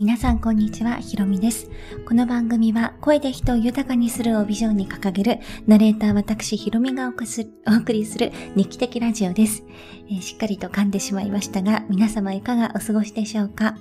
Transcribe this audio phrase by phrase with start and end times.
[0.00, 1.70] 皆さんこんにちは、ひろみです。
[2.08, 9.62] この番組は声で人を豊かにするをビジョンに掲げるナレーター私ひろみがお送りする日記的ラジオです、
[10.08, 13.76] えー、しっかりと噛んでしまいましたが、皆様いかがお過ごしでしょうか？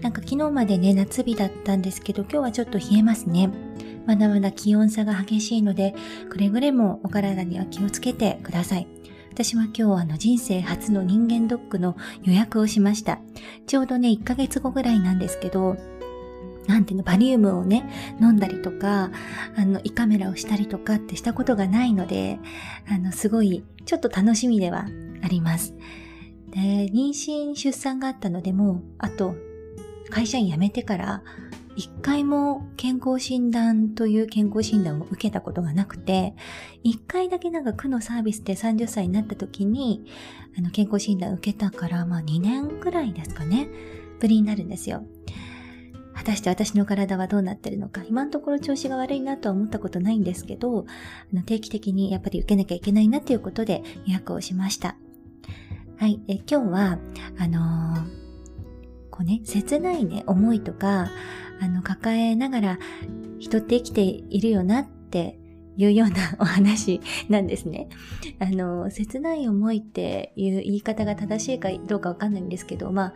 [0.00, 3.50] なんか昨日までね、夏日だったんですけど、今日はちょっと冷えますね。
[4.06, 5.96] まだまだ気温差が激しいので、
[6.30, 8.86] くれぐれもお体には気をつけてください。
[9.38, 13.20] 私は今日あの人生初の人間ドックの予約をしました。
[13.68, 15.76] ちょうどね、1ヶ月後ぐらいなんですけど、
[16.66, 17.88] なんていうの、バリウムをね、
[18.20, 19.12] 飲んだりとか、
[19.56, 22.40] あの、胃カメラをしたりとかってしたことがないので、
[22.90, 24.88] あの、すごい、ちょっと楽しみでは
[25.22, 25.72] あります。
[26.50, 26.58] で、
[26.90, 29.36] 妊娠、出産があったのでもうあと、
[30.10, 31.22] 会社員辞めてから、
[31.78, 36.34] 一回も健康診断という健康診断を受けたことがなくて、
[36.82, 40.04] 一回だけなんか区のサービスで30歳になった時に、
[40.58, 43.68] あの健康診断を受けたから、まあ2年くらいですかね、
[44.18, 45.04] ぶりになるんですよ。
[46.14, 50.84] 果たして私の体はどうなってるのか、今のところ調子が悪いなとは思ったことないんですけど、
[51.32, 54.96] あの定期的にやっぱり受けなきゃいけないなということで予約をしました。
[55.96, 56.98] はい、え今日は、
[57.38, 58.02] あのー、
[59.12, 61.08] こうね、切ないね、思いとか、
[61.60, 62.78] あの、抱えながら
[63.38, 65.38] 人って生きているよなって
[65.76, 67.88] いうようなお話なんですね。
[68.38, 73.14] あの、切ない思いっていう言い方が正しいかどうかわかんないんですけど、まあ、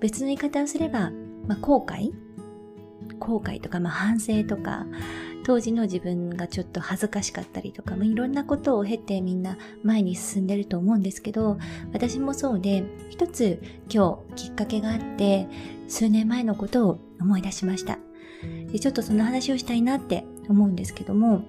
[0.00, 1.10] 別の言い方をすれば、
[1.46, 2.12] まあ、後悔？
[3.18, 4.86] 後悔とか、まあ、反省とか、
[5.44, 11.58] 当時の自分がちょっと恥ずかしかったりとか、まあ、いろんなことを経てみんな前に進んでると思うんですけど、
[11.92, 15.46] 私もそうで、一つ今日きっかけがあって、
[15.86, 17.98] 数年前のことを思い出しました。
[18.72, 21.44] でちょっとその話をしたいなって思うんですけども、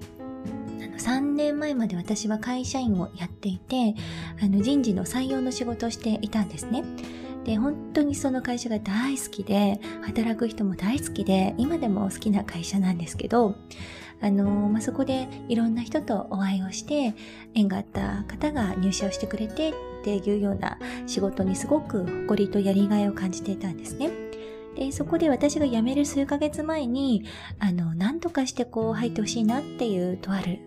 [0.81, 3.95] あの3年前まで私は会社員をやっていて、
[4.41, 6.83] あの人事の採用の仕事をしていたんですね。
[7.45, 13.55] で、本当にその会社が大好きで、働く人も大好きで、今でも好きな会社なんですけど、
[14.21, 17.13] あのまあ、そこでいろんな人とお会いをして、
[17.53, 19.73] 縁があった方が入社をしてくれてっ
[20.03, 24.09] ていうような仕事にすごく誇りとやりがいを感じていたんですね。
[24.75, 27.25] で、そこで私が辞める数ヶ月前に、
[27.59, 30.59] あの、何とかしてこう入ってほしいなっていうとある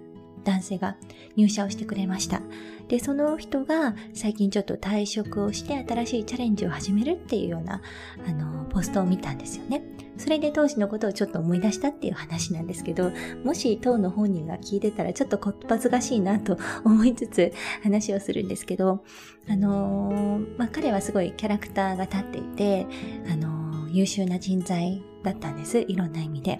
[0.44, 0.96] 男性が
[1.36, 2.42] 入社をしてくれました。
[2.88, 7.82] で、その人が最近ちょっと退職をして新しいチャレンジを始めるっていうような、
[8.26, 9.82] あの、ポストを見たんですよね。
[10.16, 13.12] それで当時のことをちょっと思い出したっていう話なんですけど、
[13.44, 19.04] もし当の本人が聞いてたらちょっとこっぱずかしいなと思いつつ話をするんですけど、
[19.48, 22.86] あのー、まあ、彼はすごいキャラクターが立っていて、
[23.30, 25.78] あのー、優秀な人材だったんです。
[25.78, 26.58] いろんな意味で。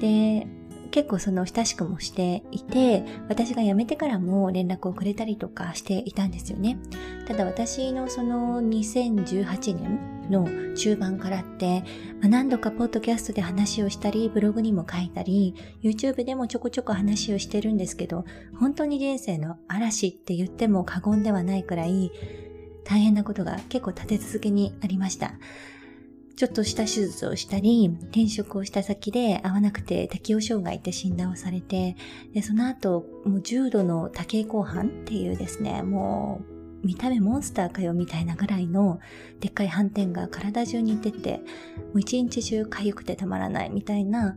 [0.00, 0.46] で、
[0.94, 6.78] 結構その親しくもしていて、私が辞めてからも連絡をくれたりとかしていたんですよね。
[7.26, 11.80] ただ私のその2018年の中盤からって、
[12.20, 18.24] まあ、何度かポッドキャストで話をしたり、ブログにも書いたり、YouTube でもちょこちょこ話をしてるんですけど、
[18.60, 22.12] 本当に人生の嵐って言っても過言ではないくらい、
[22.84, 25.34] 大変なことが結構立て続けにありました。
[26.36, 31.96] ちょっとした手術をしたり、転職をした先で合わなくて適応障害って診断をされて、
[32.32, 36.40] でその後、もう重度の多形後半っていうですね、も
[36.82, 39.00] う見た目モンスターかよみたいなぐらいの
[39.40, 44.36] でっかい斑点が体中に出て、もう一日中痒くてたまらないみたいな、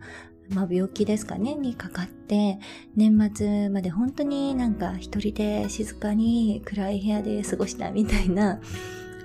[0.49, 2.59] まあ病気ですかね、にかかって、
[2.95, 8.61] 年末まで本当になんか一人で静かに暗い部屋で過ごしたみたいな、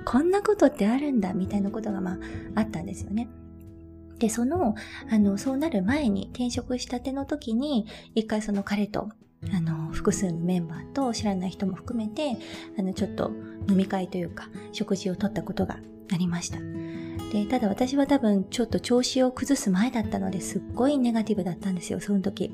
[0.05, 2.19] こんなことってあるんだみたいなことがまあ
[2.57, 3.29] あったんですよね。
[4.19, 4.77] で、その、
[5.11, 9.09] あの、そうなる前に転職したての時に、一回その彼と、
[9.53, 12.37] あの、複数のメンバーと知らない人も含めて、
[12.79, 13.33] あの、ちょっと
[13.69, 15.81] 飲み会というか、食事をとったことが
[16.13, 16.59] ありました。
[17.33, 22.53] で、ただ私は多分ちょっと調子を崩す前だったのですっごいネガティブだったんですよ、その時。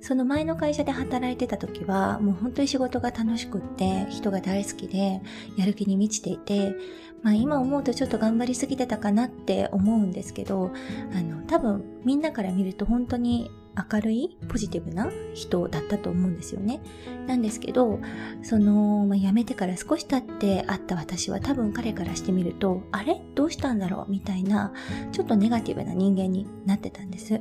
[0.00, 5.20] その前の会社で働いてた時は、もう本当に仕事が楽しくって、人が大好きで、
[5.56, 6.74] やる気に満ちていて、
[7.22, 10.72] まあ今思うとちょっと頑張りすぎてたかなって思うんですけど、
[11.14, 13.50] あの、多分みんなから見ると本当に
[13.92, 16.80] 明るいポジティブな人だったと思うんですよね。
[17.26, 18.00] なんですけど、
[18.42, 23.20] その、まあ、辞めてから少し経って会った私は多分彼からしてみると、あれ？
[23.34, 24.10] どうしたんだろう？
[24.10, 24.72] みたいな、
[25.12, 27.40] ちょっとネガティブな人間になってたんです。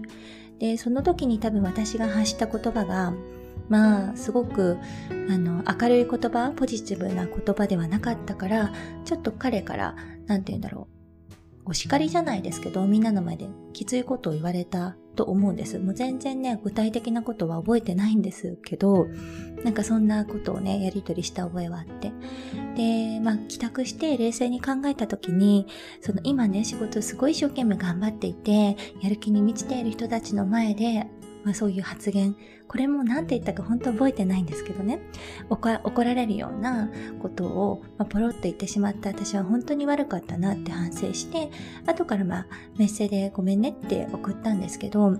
[0.60, 3.14] で、その時に多分私が発した言葉が、
[3.70, 4.78] まあ、すごく、
[5.30, 8.74] あの、明るい言葉、ポジティブな言葉ではなかったから、
[9.06, 9.96] ちょっと彼から、
[10.26, 10.99] なんて言うんだろう、
[11.70, 15.78] お叱りじゃないですけど、みんなの前できついことを言われたと思うんです。
[15.78, 19.08] もう全然ね、具体的なことは覚えてないんですけど、
[19.64, 22.12] なんかそんなことをね、やりとりした覚えはあって。
[22.76, 25.68] で、まあ、帰宅して冷静に考えた時に、
[26.02, 31.06] その今ね、仕事すごい一生懸命頑張っていて、やる気に満ちている人たちの前で、
[31.44, 32.36] まあ、そういう発言、
[32.68, 35.00] これも何て言ったか本当覚えてないんですけどね、
[35.50, 36.90] 怒られるような
[37.22, 39.10] ことを、まあ、ポロッと言ってしまった。
[39.10, 41.50] 私は本当に悪かったなって反省して、
[41.86, 42.48] 後からまあ
[42.78, 45.18] メッセでごめんねって送ったんですけど、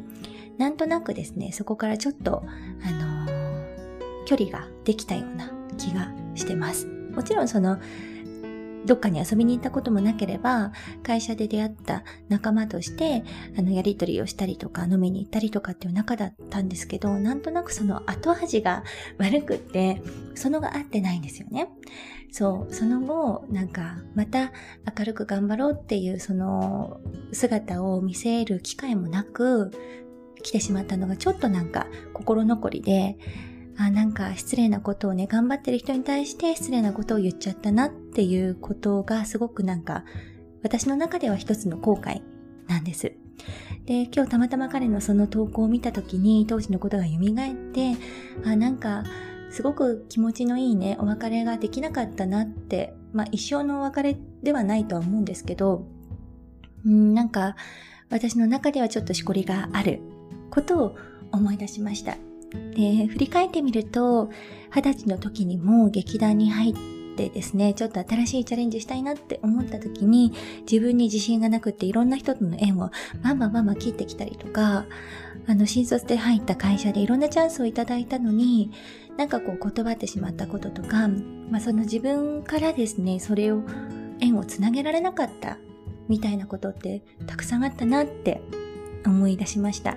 [0.58, 2.44] なんとなくですね、そこからちょっと、
[2.84, 6.86] あのー、距離ができたような気がしてます。
[6.86, 7.80] もちろんその、
[8.90, 10.72] どっかに遊びに行ったこともなければ、
[11.04, 13.24] 会社で出会った仲間として、
[13.56, 18.84] あの、やりとりをしたりとか、飲みに行ったりとかっていう仲だったんですけど、なんとなくその後味が
[19.20, 20.02] 悪くって、
[20.34, 21.70] そのが合ってないんですよね。
[22.32, 24.52] そう、その後、なんか、また
[24.98, 27.00] 明るく頑張ろうっていうその
[27.32, 29.70] 姿を見せる機会もなく、
[30.42, 33.18] 来てしまったのがちょっとなんか心残りで、
[33.82, 40.04] あ、なんか失礼なことをね、頑張ってる人に対して失礼なことを言っちゃったなっていうことがすごくなんか、
[40.62, 42.22] 私の中では一つの後悔
[42.68, 43.14] なんです。
[43.86, 47.96] で、今日たまたま彼のその投稿を見た時に当時のことが蘇って、
[48.46, 49.06] あ、なんか、
[49.50, 55.88] すごく気持ちのいいね、お別れができなかったなって、まあ一生のお別れではないとは思うんですけど、
[56.86, 57.56] うん、なんか、
[58.10, 60.02] 私の中ではちょっとしこりがある
[60.50, 60.96] ことを
[61.32, 62.18] 思い出しました。
[62.76, 64.30] で、振り返ってみると、
[64.74, 66.74] 二十歳の時にも劇団に入っ
[67.16, 70.34] てですね、ちょっと新しいチャレンジしたいなって思った時に、
[70.70, 72.92] 自分に自信がなくっていろんな人との縁を
[73.24, 74.86] バンバンバンバン切ってきたりとか、
[75.48, 78.72] あの、新卒で入った会社でいろんなチャンスをいただいたのに、
[79.18, 81.08] なんかこう断ってしまったこととか、
[81.50, 83.64] まあその自分からですね、それを、
[84.22, 85.58] 縁をつなげられなかった
[86.10, 88.42] みたいなことってたくさんあったなって
[89.06, 89.96] 思い出しました。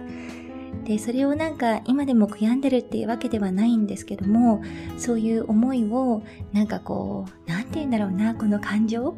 [0.84, 4.62] で、それをなんか今でも悔やんでるっていうわけではないんですけども、
[4.98, 9.16] そういう思いをなんかこう、なんて言うんだろうな、この感情？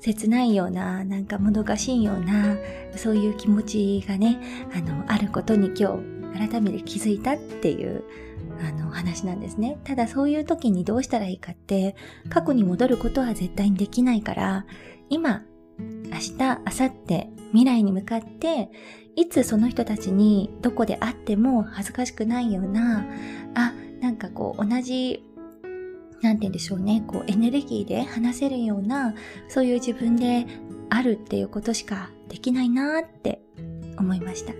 [0.00, 2.56] 切ないような、なんかもどかしいような、
[2.96, 4.40] そういう気持ちがね、
[4.74, 5.98] あの、あることに今
[6.32, 8.04] 日改めて気づいたっていう
[8.66, 9.78] あの話なんですね。
[9.84, 11.96] ただそういう時にどうしたらいいかって、
[12.30, 14.64] 過去に戻ることは絶対にできないから、
[15.10, 15.42] 今、
[15.78, 18.70] 明日、明後日、未来に向かって、
[19.16, 23.04] いつその人たちにどこで会っても恥ずかしくないような、
[23.54, 25.24] あ、なんかこう同じ、
[26.22, 29.14] なんて言うんでしょうね、こうエネルギーで話せるような、
[29.48, 30.46] そういう自分で
[30.88, 33.40] あるっていうことしかできないなって
[33.98, 34.52] 思いました。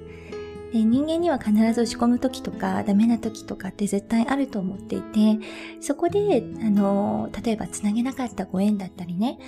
[0.73, 5.39] で人間には必ず落ち込む時とかダメな時とかって絶対あると思っていて、
[5.81, 9.39] そこで、あの、例えばつなげなかったご縁だったりね、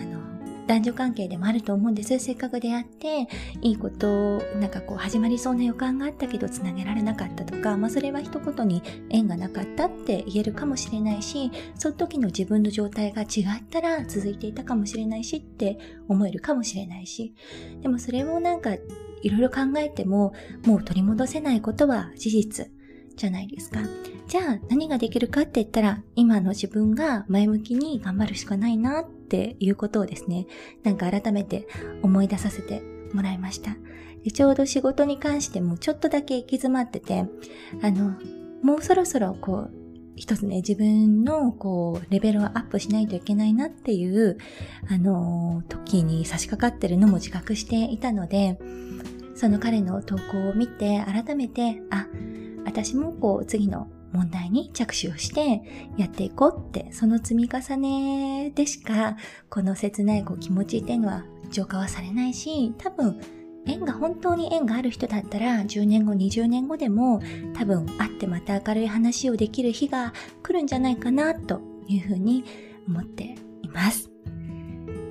[0.00, 0.21] あの、
[0.72, 2.18] 男女関係でもあると思うんです。
[2.18, 3.28] せっかく出会って、
[3.60, 15.78] いいこと、なんかこう始まりそうな予感があったけど繋げられなかったとか、まあそれは一言に縁がなかったって言えるかもしれないし、その時の自分の状態が違ったら続いていたかもしれないしって
[16.08, 17.34] 思えるかもしれないし、
[17.82, 18.80] でもそれもなんかい
[19.28, 20.32] ろいろ考えても、
[20.64, 22.70] もう取り戻せないことは事実。
[23.14, 23.80] じゃないですか。
[24.32, 30.46] じゃあ何ができるかって言ったら、今の自分が前向きに頑張るしかないなっていうことをですね、
[30.84, 31.68] なんか改めて
[32.00, 32.82] 思い出させて
[33.12, 33.76] もらいました。
[34.24, 37.26] でちょうど仕事に関してもちょっとだけ行き詰まってて、
[37.82, 38.14] あの、
[38.62, 39.70] もうそろそろこう、
[40.16, 44.38] 一つね、自分のこう、レベルをアップしないといけないなっていう、
[44.88, 48.58] あの、時に差し掛かってるのも自覚していたので、
[49.34, 52.06] その彼の投稿を見て改めて、あ、
[52.64, 55.62] 私もこう次の問題に着手をして
[55.96, 59.16] やっていこうって、その積み重ねでしか、
[59.48, 63.20] この切ないこう気持ちっていうのは浄化はされないし、多分、
[63.64, 67.20] 縁が本当に縁がある人だったら、10年後、20年後でも、
[67.54, 72.44] 多分会ってまた明るい話をできる日が来るんじゃないかな、というふうに
[72.88, 74.10] 思っています。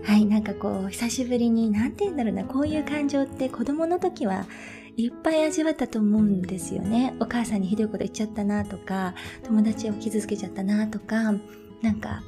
[0.03, 4.45] はい、なんかこう、久しぶりに、なんて言うんだろうな、こういう感情って子供の時は
[4.97, 7.15] いっぱい味わったと思うんですよね。
[7.19, 11.33] お母さんにひどいこと言っちゃったなとか、友達を傷つけちゃったなとか、
[11.81, 12.23] なんか、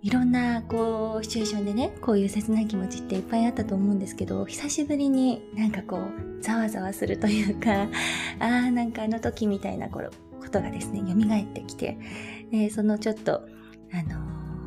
[0.00, 7.88] いろんな、こう、シチュエーションでね、こういう切ない気持ちっていっぱいあったと思うんですけど、久しぶりになんかこう、ざわざわするというか、
[8.38, 10.02] ああ、なんかあの時みたいなこ
[10.50, 11.98] とがですね、蘇ってきて、
[12.50, 13.42] でそのちょっと、
[13.92, 14.20] あの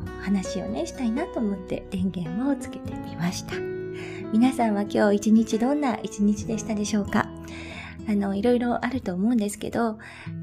[0.04, 3.81] ー、話をね、したいなと思って電源をつけてみました。
[4.32, 7.28] 皆さんは今日一日どんな一日でしたでしょうか？
[8.08, 9.98] あの、いろいろあると思うんですけど、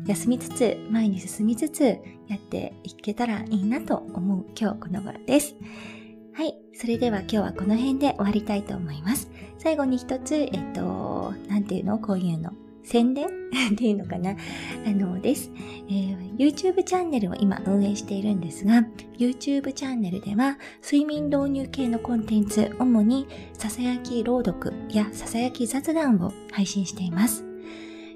[0.06, 5.56] 休みつつ、前に進みつつ、やっていけたらいいなと思う今日この頃です。
[6.34, 6.56] はい。
[6.74, 9.30] それでは今日はこの辺で終わりたいと思います。
[9.58, 12.00] 最後に一つ、えっと、なんていうの？
[12.00, 12.52] こういうの。
[12.90, 13.28] 宣伝？
[13.72, 14.32] っていうのかな？
[14.32, 15.52] あのです、
[15.88, 18.84] えー、YouTube チャンネルを今運営しているんですが、
[19.20, 27.46] YouTube チャンネルでは睡眠導入系のコンテンツ、主にささやき朗読やささやき雑談を配信しています。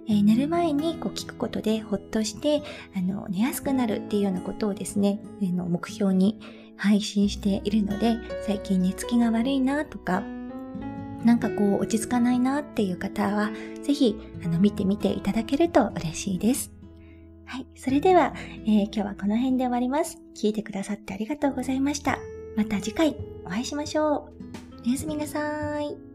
[0.07, 2.63] えー、寝る前にこう聞くことでほっとして
[2.95, 6.39] あの寝やすくなるっていうようなことをですね、えー、の目標に
[6.75, 10.23] 配信しているので最近寝つきが悪いなとか
[11.23, 13.51] なんかこう落ち着かないなっていう方は、
[13.83, 16.71] ぜひあの見てみていただけると嬉しいです。
[17.45, 17.67] はい。
[17.75, 18.33] それでは、
[18.65, 20.17] えー、今日はこの辺で終わります。
[20.35, 22.19] 聞いてくださってありがとうございました。
[22.55, 23.15] また次回
[23.45, 24.29] お会いしましょ
[24.85, 24.87] う。
[24.87, 26.12] おやすみなさーい。